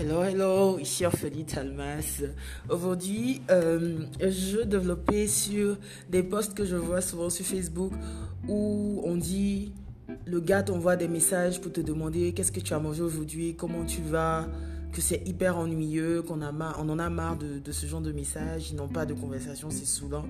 Hello, 0.00 0.22
hello, 0.22 0.78
ici 0.78 1.04
Ophélie 1.04 1.44
Talmas. 1.44 2.22
Aujourd'hui, 2.68 3.42
euh, 3.50 4.04
je 4.20 4.62
développais 4.62 5.26
sur 5.26 5.76
des 6.08 6.22
posts 6.22 6.54
que 6.54 6.64
je 6.64 6.76
vois 6.76 7.00
souvent 7.00 7.30
sur 7.30 7.44
Facebook 7.44 7.92
où 8.46 9.02
on 9.04 9.16
dit 9.16 9.72
le 10.24 10.38
gars 10.38 10.62
t'envoie 10.62 10.94
des 10.94 11.08
messages 11.08 11.60
pour 11.60 11.72
te 11.72 11.80
demander 11.80 12.32
qu'est-ce 12.32 12.52
que 12.52 12.60
tu 12.60 12.74
as 12.74 12.78
mangé 12.78 13.02
aujourd'hui, 13.02 13.56
comment 13.56 13.84
tu 13.84 14.00
vas, 14.00 14.46
que 14.92 15.00
c'est 15.00 15.26
hyper 15.26 15.58
ennuyeux, 15.58 16.22
qu'on 16.22 16.40
en 16.42 16.98
a 16.98 17.10
marre 17.10 17.36
de, 17.36 17.72
ce 17.72 17.86
genre 17.86 18.00
de 18.00 18.12
messages, 18.12 18.70
ils 18.70 18.76
n'ont 18.76 18.88
pas 18.88 19.06
de 19.06 19.14
conversation, 19.14 19.70
c'est 19.70 19.86
saoulant. 19.86 20.24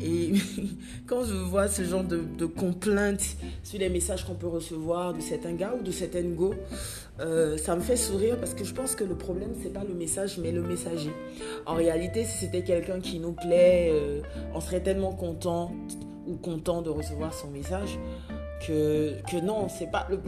Et 0.00 0.32
quand 1.06 1.24
je 1.24 1.34
vois 1.34 1.68
ce 1.68 1.82
genre 1.82 2.04
de, 2.04 2.22
de 2.38 2.46
complaintes 2.46 3.36
sur 3.62 3.78
les 3.78 3.88
messages 3.88 4.24
qu'on 4.26 4.34
peut 4.34 4.46
recevoir 4.46 5.14
de 5.14 5.20
certains 5.20 5.52
gars 5.52 5.74
ou 5.78 5.82
de 5.82 5.90
certaines 5.90 6.34
go, 6.34 6.54
euh, 7.20 7.56
ça 7.56 7.76
me 7.76 7.80
fait 7.80 7.96
sourire 7.96 8.38
parce 8.38 8.54
que 8.54 8.64
je 8.64 8.74
pense 8.74 8.94
que 8.94 9.04
le 9.04 9.14
problème, 9.14 9.50
c'est 9.62 9.72
pas 9.72 9.84
le 9.84 9.94
message, 9.94 10.38
mais 10.38 10.52
le 10.52 10.62
messager. 10.62 11.12
En 11.66 11.74
réalité, 11.74 12.24
si 12.24 12.38
c'était 12.38 12.62
quelqu'un 12.62 13.00
qui 13.00 13.18
nous 13.18 13.32
plaît, 13.32 13.90
euh, 13.92 14.20
on 14.54 14.60
serait 14.60 14.80
tellement 14.80 15.12
content 15.12 15.72
ou 16.26 16.36
content 16.36 16.82
de 16.82 16.90
recevoir 16.90 17.34
son 17.34 17.50
message 17.50 17.98
que, 18.66 19.14
que 19.30 19.40
non, 19.40 19.68
c'est 19.68 19.90
pas 19.90 20.06
le, 20.10 20.20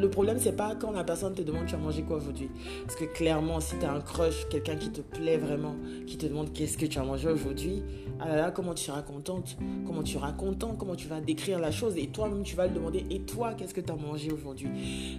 le 0.00 0.10
problème 0.10 0.38
c'est 0.38 0.56
pas 0.56 0.74
quand 0.74 0.92
la 0.92 1.04
personne 1.04 1.34
te 1.34 1.42
demande 1.42 1.66
tu 1.66 1.74
as 1.74 1.78
mangé 1.78 2.02
quoi 2.02 2.16
aujourd'hui? 2.16 2.50
Parce 2.86 2.96
que 2.96 3.04
clairement 3.04 3.60
si 3.60 3.76
tu 3.78 3.84
as 3.84 3.92
un 3.92 4.00
crush, 4.00 4.48
quelqu'un 4.48 4.76
qui 4.76 4.90
te 4.90 5.00
plaît 5.00 5.36
vraiment, 5.36 5.74
qui 6.06 6.16
te 6.16 6.26
demande 6.26 6.52
qu'est-ce 6.52 6.78
que 6.78 6.86
tu 6.86 6.98
as 6.98 7.04
mangé 7.04 7.28
aujourd'hui, 7.28 7.82
ah 8.20 8.28
là 8.28 8.36
là 8.36 8.50
comment 8.50 8.74
tu 8.74 8.84
seras 8.84 9.02
contente, 9.02 9.56
comment 9.86 10.02
tu 10.02 10.14
seras 10.14 10.32
content, 10.32 10.74
comment 10.78 10.94
tu 10.94 11.08
vas 11.08 11.20
décrire 11.20 11.58
la 11.58 11.70
chose? 11.70 11.96
Et 11.96 12.06
toi-même 12.08 12.42
tu 12.42 12.56
vas 12.56 12.66
le 12.66 12.74
demander 12.74 13.04
et 13.10 13.20
toi 13.20 13.54
qu'est-ce 13.54 13.74
que 13.74 13.80
tu 13.80 13.92
as 13.92 13.96
mangé 13.96 14.30
aujourd'hui? 14.30 14.68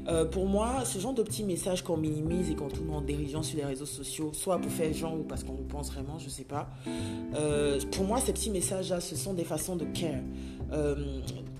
Euh, 0.07 0.25
pour 0.25 0.45
moi, 0.45 0.85
ce 0.85 0.99
genre 0.99 1.13
de 1.13 1.23
petits 1.23 1.43
messages 1.43 1.83
qu'on 1.83 1.97
minimise 1.97 2.49
et 2.49 2.55
qu'on 2.55 2.69
tourne 2.69 2.91
en 2.91 3.01
dérision 3.01 3.43
sur 3.43 3.57
les 3.57 3.65
réseaux 3.65 3.85
sociaux, 3.85 4.31
soit 4.33 4.57
pour 4.59 4.71
faire 4.71 4.93
genre 4.93 5.13
ou 5.13 5.23
parce 5.23 5.43
qu'on 5.43 5.57
le 5.57 5.63
pense 5.63 5.91
vraiment, 5.91 6.17
je 6.19 6.29
sais 6.29 6.43
pas. 6.43 6.69
Euh, 7.35 7.79
pour 7.91 8.05
moi, 8.05 8.19
ces 8.19 8.33
petits 8.33 8.49
messages 8.49 8.89
là, 8.89 8.99
ce 8.99 9.15
sont 9.15 9.33
des 9.33 9.43
façons 9.43 9.75
de 9.75 9.85
care. 9.85 10.21
Euh, 10.71 10.95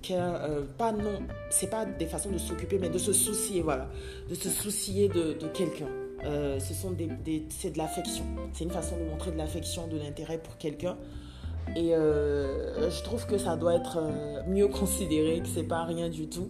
euh, 0.10 0.64
pas 0.78 0.92
non, 0.92 1.20
c'est 1.50 1.70
pas 1.70 1.86
des 1.86 2.06
façons 2.06 2.32
de 2.32 2.38
s'occuper, 2.38 2.80
mais 2.80 2.90
de 2.90 2.98
se 2.98 3.14
soucier, 3.14 3.62
voilà, 3.62 3.88
de 4.30 4.36
se 4.36 4.50
soucier 4.50 5.08
de, 5.08 5.34
quelqu'un. 5.54 5.88
Euh, 6.24 6.60
ce 6.60 6.74
sont 6.74 6.92
des, 6.92 7.46
c'est 7.50 7.72
de 7.72 7.78
l'affection. 7.78 8.24
C'est 8.54 8.64
une 8.64 8.72
façon 8.72 8.98
de 8.98 9.04
montrer 9.04 9.32
de 9.32 9.38
l'affection, 9.38 9.88
de 9.88 9.98
l'intérêt 9.98 10.38
pour 10.38 10.58
quelqu'un. 10.58 10.98
Et 11.76 11.96
euh, 11.96 12.90
je 12.90 13.04
trouve 13.04 13.26
que 13.28 13.38
ça 13.38 13.56
doit 13.56 13.76
être 13.76 14.00
mieux 14.48 14.68
considéré, 14.80 15.40
que 15.42 15.48
c'est 15.48 15.64
pas 15.64 15.84
rien 15.84 16.10
du 16.10 16.28
tout. 16.28 16.50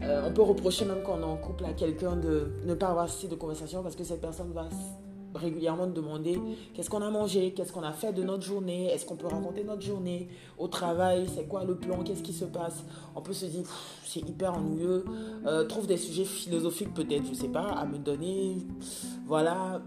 on 0.00 0.32
peut 0.32 0.42
reprocher 0.42 0.84
même 0.84 1.02
quand 1.04 1.18
on 1.18 1.20
est 1.20 1.24
en 1.24 1.36
couple 1.36 1.64
à 1.64 1.72
quelqu'un 1.72 2.16
de 2.16 2.52
ne 2.64 2.74
pas 2.74 2.88
avoir 2.88 3.06
assez 3.06 3.26
de 3.28 3.34
conversation 3.34 3.82
parce 3.82 3.96
que 3.96 4.04
cette 4.04 4.20
personne 4.20 4.52
va 4.52 4.68
régulièrement 5.34 5.86
de 5.86 5.92
demander 5.92 6.40
qu'est-ce 6.74 6.90
qu'on 6.90 7.02
a 7.02 7.10
mangé, 7.10 7.52
qu'est-ce 7.52 7.72
qu'on 7.72 7.82
a 7.82 7.92
fait 7.92 8.12
de 8.12 8.22
notre 8.22 8.42
journée, 8.42 8.86
est-ce 8.92 9.04
qu'on 9.04 9.16
peut 9.16 9.26
raconter 9.26 9.64
notre 9.64 9.82
journée 9.82 10.28
au 10.58 10.68
travail, 10.68 11.26
c'est 11.34 11.46
quoi 11.46 11.64
le 11.64 11.76
plan, 11.76 12.02
qu'est-ce 12.02 12.22
qui 12.22 12.32
se 12.32 12.44
passe. 12.44 12.84
On 13.14 13.20
peut 13.20 13.32
se 13.32 13.46
dire 13.46 13.64
c'est 14.04 14.20
hyper 14.20 14.54
ennuyeux, 14.54 15.04
euh, 15.46 15.64
trouve 15.64 15.86
des 15.86 15.96
sujets 15.96 16.24
philosophiques 16.24 16.94
peut-être, 16.94 17.26
je 17.26 17.34
sais 17.34 17.48
pas, 17.48 17.66
à 17.66 17.86
me 17.86 17.98
donner, 17.98 18.58
voilà. 19.26 19.82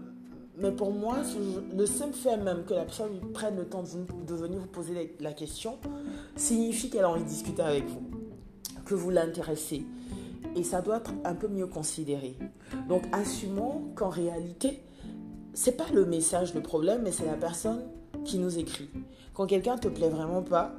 Mais 0.58 0.70
pour 0.70 0.92
moi, 0.92 1.16
le 1.74 1.86
simple 1.86 2.12
fait 2.12 2.36
même 2.36 2.64
que 2.64 2.74
la 2.74 2.84
personne 2.84 3.18
prenne 3.32 3.56
le 3.56 3.64
temps 3.64 3.82
de 3.82 4.34
venir 4.34 4.60
vous 4.60 4.66
poser 4.66 5.16
la 5.18 5.32
question 5.32 5.78
signifie 6.36 6.90
qu'elle 6.90 7.04
a 7.04 7.10
envie 7.10 7.24
de 7.24 7.28
discuter 7.28 7.62
avec 7.62 7.86
vous, 7.86 8.02
que 8.84 8.94
vous 8.94 9.10
l'intéressez. 9.10 9.86
Et 10.54 10.62
ça 10.62 10.82
doit 10.82 10.98
être 10.98 11.12
un 11.24 11.34
peu 11.34 11.48
mieux 11.48 11.66
considéré. 11.66 12.36
Donc 12.88 13.02
assumons 13.12 13.92
qu'en 13.94 14.10
réalité, 14.10 14.82
c'est 15.54 15.76
pas 15.76 15.86
le 15.92 16.04
message 16.04 16.54
le 16.54 16.60
problème, 16.60 17.02
mais 17.04 17.12
c'est 17.12 17.26
la 17.26 17.34
personne 17.34 17.82
qui 18.24 18.38
nous 18.38 18.58
écrit. 18.58 18.88
Quand 19.34 19.46
quelqu'un 19.46 19.76
te 19.76 19.88
plaît 19.88 20.08
vraiment 20.08 20.42
pas, 20.42 20.72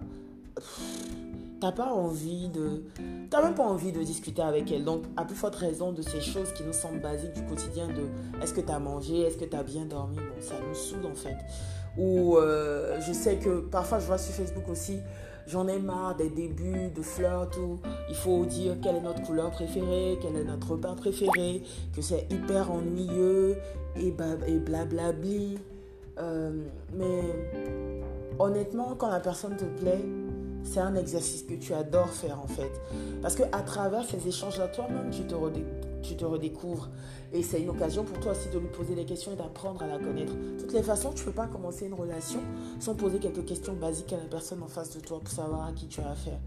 t'as 1.64 1.72
pas 1.72 1.94
envie 1.94 2.50
de, 2.50 2.84
t'as 3.30 3.42
même 3.42 3.56
pas 3.56 3.64
envie 3.64 3.94
de 3.94 4.04
discuter 4.04 4.42
avec 4.42 4.70
elle. 4.70 4.84
Donc, 4.84 5.04
à 5.16 5.24
plus 5.24 5.36
forte 5.36 5.56
raison 5.56 5.94
de 5.94 6.02
ces 6.02 6.20
choses 6.20 6.52
qui 6.52 6.62
nous 6.64 6.74
semblent 6.74 7.00
basiques 7.00 7.32
du 7.32 7.46
quotidien, 7.46 7.88
de 7.88 8.42
est-ce 8.44 8.54
que 8.54 8.60
tu 8.60 8.70
as 8.70 8.80
mangé, 8.80 9.22
est-ce 9.22 9.38
que 9.38 9.46
tu 9.46 9.56
as 9.56 9.64
bien 9.64 9.86
dormi, 9.86 10.18
bon, 10.18 10.42
ça 10.42 10.56
nous 10.68 10.76
saoule 10.76 11.06
en 11.06 11.16
fait. 11.16 11.38
Ou 11.98 12.36
euh, 12.36 13.00
je 13.00 13.14
sais 13.14 13.38
que 13.38 13.62
parfois 13.62 14.00
je 14.00 14.08
vois 14.08 14.18
sur 14.18 14.34
Facebook 14.34 14.68
aussi, 14.68 15.00
j'en 15.48 15.70
ai 15.70 15.80
marre 15.80 16.18
des 16.18 16.30
débuts 16.30 16.90
de 16.94 17.02
flirt 17.02 17.56
où 17.56 17.80
il 18.10 18.16
faut 18.16 18.44
dire 18.44 18.76
quelle 18.84 18.98
est 18.98 19.02
notre 19.02 19.22
couleur 19.22 19.50
préférée, 19.52 20.20
quel 20.22 20.36
est 20.36 20.44
notre 20.44 20.72
repas 20.72 20.96
préféré, 20.96 21.64
que 21.96 22.02
c'est 22.02 22.28
hyper 22.30 22.72
ennuyeux 22.72 23.56
et, 23.96 24.12
blablabli. 24.12 25.60
Euh, 26.20 26.52
mais 26.94 27.22
honnêtement, 28.38 28.96
quand 28.98 29.10
la 29.10 29.22
personne 29.22 29.56
te 29.56 29.64
plaît, 29.64 30.04
c'est 30.64 30.80
un 30.80 30.96
exercice 30.96 31.44
que 31.44 31.54
tu 31.56 31.74
adores 31.74 32.10
faire 32.10 32.40
en 32.40 32.48
fait. 32.48 32.72
Parce 33.22 33.36
que 33.36 33.44
à 33.52 33.62
travers 33.62 34.06
ces 34.06 34.28
échanges-là, 34.28 34.68
toi-même, 34.70 35.10
tu 35.12 35.24
te, 35.24 36.26
redécouvres. 36.26 36.90
Et 37.32 37.44
c'est 37.44 37.62
une 37.62 37.70
occasion 37.70 38.04
pour 38.04 38.20
toi 38.20 38.34
aussi 38.34 38.50
de 38.50 38.60
lui 38.60 38.68
poser 38.68 38.96
des 38.96 39.06
questions 39.06 39.32
et 39.34 39.36
d'apprendre 39.36 39.82
à 39.84 39.88
la 39.88 39.98
connaître. 39.98 40.34
De 40.34 40.60
toutes 40.60 40.74
les 40.74 40.84
façons, 40.84 41.12
tu 41.12 41.22
ne 41.22 41.26
peux 41.26 41.36
pas 41.36 41.48
commencer 41.48 41.88
une 41.88 41.94
relation 41.94 42.40
sans 42.80 42.96
poser 42.96 43.20
quelques 43.20 43.46
questions 43.46 43.74
basiques 43.74 44.14
à 44.14 44.18
la 44.18 44.26
personne 44.26 44.62
en 44.62 44.68
face 44.68 44.96
de 44.96 45.00
toi 45.00 45.20
pour 45.20 45.34
savoir 45.34 45.68
à 45.68 45.72
qui 45.72 45.88
tu 45.88 46.02
as 46.02 46.10
affaire. 46.10 46.40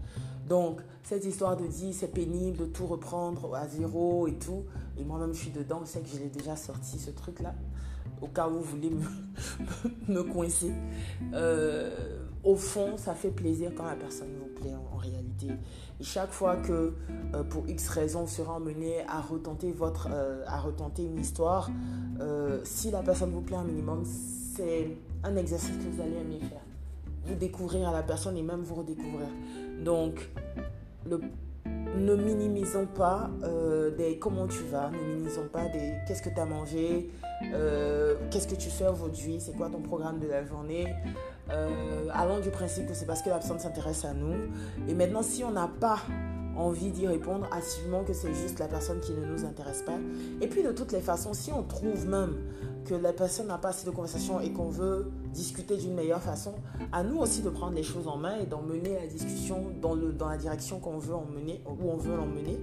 Donc, 0.47 0.81
cette 1.03 1.25
histoire 1.25 1.57
de 1.57 1.67
dire 1.67 1.93
c'est 1.93 2.13
pénible 2.13 2.57
de 2.57 2.65
tout 2.65 2.85
reprendre 2.85 3.53
à 3.55 3.67
zéro 3.67 4.27
et 4.27 4.35
tout, 4.35 4.63
et 4.97 5.03
moi-même 5.03 5.33
je 5.33 5.39
suis 5.39 5.51
dedans, 5.51 5.81
je 5.83 5.89
sais 5.89 5.99
que 5.99 6.07
je 6.07 6.19
l'ai 6.19 6.29
déjà 6.29 6.55
sorti 6.55 6.97
ce 6.97 7.11
truc-là, 7.11 7.53
au 8.21 8.27
cas 8.27 8.47
où 8.47 8.59
vous 8.59 8.63
voulez 8.63 8.91
me, 10.07 10.23
coincer. 10.23 10.71
Euh, 11.33 12.19
au 12.43 12.55
fond, 12.55 12.97
ça 12.97 13.13
fait 13.13 13.31
plaisir 13.31 13.71
quand 13.75 13.85
la 13.85 13.95
personne 13.95 14.29
vous 14.39 14.61
plaît 14.61 14.73
en, 14.73 14.97
réalité. 14.97 15.47
Et 15.99 16.03
chaque 16.03 16.31
fois 16.31 16.57
que, 16.57 16.93
euh, 17.33 17.43
pour 17.43 17.67
X 17.67 17.87
raison, 17.89 18.21
vous 18.21 18.27
serez 18.27 18.49
emmené 18.49 19.01
à 19.07 19.21
retenter, 19.21 19.71
votre, 19.71 20.09
euh, 20.11 20.43
à 20.47 20.59
retenter 20.59 21.03
une 21.03 21.19
histoire, 21.19 21.69
si 22.63 22.89
la 22.89 23.03
personne 23.03 23.31
vous 23.31 23.41
plaît 23.41 23.57
un 23.57 23.63
minimum, 23.63 24.03
c'est 24.03 24.97
un 25.23 25.35
exercice 25.35 25.77
que 25.77 25.95
vous 25.95 26.01
allez 26.01 26.15
aimer 26.15 26.39
faire. 26.39 26.61
Vous 27.25 27.35
découvrir 27.35 27.89
à 27.89 27.91
la 27.91 28.01
personne 28.01 28.37
et 28.37 28.41
même 28.41 28.61
vous 28.61 28.75
redécouvrir. 28.75 29.27
Donc, 29.83 30.29
le, 31.05 31.21
ne 31.97 32.15
minimisons 32.15 32.85
pas 32.85 33.29
des 33.97 34.17
comment 34.19 34.47
tu 34.47 34.63
vas, 34.71 34.89
ne 34.89 34.97
minimisons 34.97 35.47
pas 35.51 35.67
des 35.69 35.93
qu'est-ce 36.07 36.21
que 36.21 36.29
tu 36.29 36.39
as 36.39 36.45
mangé, 36.45 37.09
qu'est-ce 38.31 38.47
que 38.47 38.55
tu 38.55 38.69
fais 38.69 38.87
aujourd'hui, 38.87 39.39
c'est 39.39 39.55
quoi 39.55 39.69
ton 39.69 39.81
programme 39.81 40.19
de 40.19 40.27
la 40.27 40.45
journée? 40.45 40.87
Euh, 41.49 42.09
allons 42.13 42.39
du 42.39 42.49
principe 42.49 42.87
que 42.87 42.93
c'est 42.93 43.05
parce 43.05 43.21
que 43.21 43.29
la 43.29 43.35
personne 43.35 43.59
s'intéresse 43.59 44.03
à 44.05 44.13
nous. 44.13 44.35
Et 44.87 44.93
maintenant, 44.93 45.21
si 45.21 45.43
on 45.43 45.51
n'a 45.51 45.69
pas 45.79 45.99
envie 46.55 46.91
d'y 46.91 47.07
répondre, 47.07 47.47
assumons 47.51 48.03
que 48.03 48.13
c'est 48.13 48.33
juste 48.33 48.59
la 48.59 48.67
personne 48.67 48.99
qui 48.99 49.13
ne 49.13 49.25
nous 49.25 49.45
intéresse 49.45 49.83
pas. 49.83 49.97
Et 50.41 50.47
puis 50.47 50.63
de 50.63 50.71
toutes 50.71 50.91
les 50.91 51.01
façons, 51.01 51.33
si 51.33 51.51
on 51.51 51.63
trouve 51.63 52.07
même 52.07 52.35
que 52.85 52.95
la 52.95 53.13
personne 53.13 53.47
n'a 53.47 53.57
pas 53.57 53.69
assez 53.69 53.85
de 53.85 53.91
conversation 53.91 54.39
et 54.39 54.51
qu'on 54.51 54.69
veut 54.69 55.11
discuter 55.37 55.77
d'une 55.77 55.93
meilleure 55.93 56.21
façon, 56.21 56.55
à 56.91 57.03
nous 57.03 57.19
aussi 57.19 57.41
de 57.41 57.49
prendre 57.49 57.73
les 57.73 57.83
choses 57.83 58.07
en 58.07 58.17
main 58.17 58.37
et 58.41 58.45
d'emmener 58.45 58.95
la 58.95 59.07
discussion 59.07 59.65
dans, 59.81 59.93
le, 59.93 60.11
dans 60.11 60.27
la 60.27 60.37
direction 60.37 60.79
qu'on 60.79 60.97
veut 60.97 61.13
emmener, 61.13 61.61
où 61.65 61.89
on 61.89 61.97
veut 61.97 62.15
l'emmener. 62.15 62.59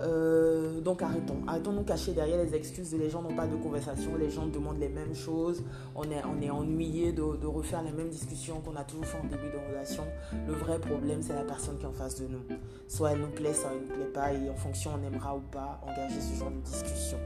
Euh, 0.00 0.80
donc 0.82 1.02
arrêtons. 1.02 1.38
Arrêtons 1.46 1.72
de 1.72 1.78
nous 1.78 1.84
cacher 1.84 2.12
derrière 2.12 2.38
les 2.38 2.54
excuses 2.54 2.90
de 2.90 2.98
les 2.98 3.08
gens 3.08 3.22
n'ont 3.22 3.34
pas 3.34 3.46
de 3.46 3.56
conversation, 3.56 4.14
les 4.16 4.30
gens 4.30 4.46
demandent 4.46 4.78
les 4.78 4.88
mêmes 4.88 5.14
choses, 5.14 5.62
on 5.94 6.04
est, 6.04 6.22
on 6.24 6.40
est 6.42 6.50
ennuyé 6.50 7.12
de, 7.12 7.22
refaire 7.46 7.82
les 7.82 7.92
mêmes 7.92 8.10
discussions 8.10 8.60
qu'on 8.60 8.76
a 8.76 8.84
toujours 8.84 9.06
fait 9.06 9.18
en 9.18 9.24
début 9.24 9.50
de 9.50 9.58
relation. 9.70 10.04
Le 10.46 10.52
vrai 10.52 10.78
problème, 10.78 11.22
c'est 11.22 11.34
la 11.34 11.44
personne 11.44 11.78
qui 11.78 11.84
est 11.84 11.88
en 11.88 11.92
face 11.92 12.20
de 12.20 12.26
nous. 12.28 12.42
Soit 12.88 13.12
elle 13.12 13.20
nous 13.20 13.28
plaît, 13.28 13.54
soit 13.54 13.70
elle 13.72 13.82
ne 13.82 13.88
nous 13.88 13.94
plaît 13.94 14.12
pas, 14.12 14.32
et 14.32 14.48
en 14.50 14.54
fonction, 14.54 14.92
on 15.00 15.06
aimera 15.06 15.34
ou 15.34 15.40
pas 15.40 15.80
engager 15.82 16.20
ce 16.20 16.38
genre 16.38 16.50
de 16.50 16.60
discussion. 16.60 17.18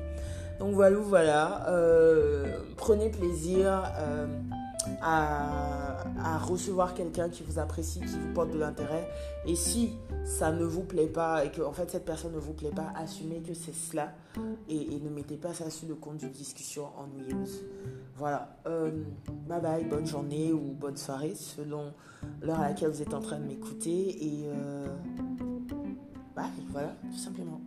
Donc 0.61 0.75
voilà, 0.75 0.97
voilà. 0.99 1.69
Euh, 1.69 2.59
prenez 2.76 3.11
plaisir. 3.11 3.83
Euh, 3.99 4.26
à, 5.03 6.38
recevoir 6.38 6.94
quelqu'un 6.94 7.29
qui 7.29 7.43
vous 7.43 7.59
apprécie, 7.59 8.00
qui 8.00 8.19
vous 8.19 8.32
porte 8.35 8.50
de 8.50 8.59
l'intérêt. 8.59 9.09
Et 9.47 9.55
si 9.55 9.93
ça 10.25 10.53
ne 10.53 10.65
vous 10.65 10.82
plaît 10.82 11.06
pas 11.06 11.44
et 11.44 11.50
que 11.50 11.62
en 11.62 11.73
fait 11.73 11.91
cette 11.91 12.05
personne 12.05 12.32
ne 12.32 12.38
vous 12.38 12.53
plaît 12.53 12.71
pas, 12.75 12.93
assumez 12.97 13.41
que 13.41 13.55
c'est 13.55 13.75
cela 13.75 14.12
et, 14.69 15.00
ne 15.00 15.11
mettez 15.11 15.37
pas 15.37 15.55
ça 15.55 15.71
sur 15.71 15.88
le 15.88 15.94
compte 15.94 16.19
d'une 16.19 16.31
discussion 16.31 16.88
ennuyeuse. 16.97 17.65
Voilà. 18.17 18.56
Euh, 18.67 18.91
bye 19.49 19.61
bye, 19.61 19.85
bonne 19.85 20.06
journée 20.06 20.53
ou 20.53 20.73
bonne 20.73 20.97
soirée 20.97 21.35
selon 21.35 21.93
l'heure 22.43 22.61
à 22.61 22.69
laquelle 22.69 22.91
vous 22.91 23.03
êtes 23.03 23.15
en 23.15 23.21
train 23.21 23.38
de 23.38 23.44
m'écouter. 23.44 24.25
Et 24.25 24.44
euh, 24.47 24.87
bye, 26.35 26.50
voilà, 26.71 26.94
tout 27.11 27.19
simplement. 27.19 27.61